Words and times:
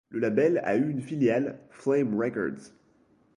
Le 0.09 0.17
label 0.19 0.59
a 0.65 0.77
eu 0.77 0.89
une 0.89 1.03
filiale, 1.03 1.59
Flame 1.69 2.19
Records. 2.19 2.73